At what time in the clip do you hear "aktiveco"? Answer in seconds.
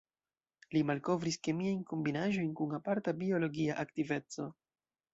3.89-4.53